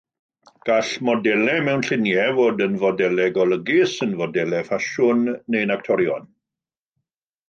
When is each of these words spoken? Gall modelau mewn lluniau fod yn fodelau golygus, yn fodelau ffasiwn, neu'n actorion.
Gall 0.67 0.87
modelau 1.09 1.59
mewn 1.65 1.83
lluniau 1.89 2.31
fod 2.39 2.63
yn 2.67 2.79
fodelau 2.83 3.33
golygus, 3.35 3.93
yn 4.05 4.15
fodelau 4.23 4.63
ffasiwn, 4.71 5.21
neu'n 5.57 5.75
actorion. 5.77 6.27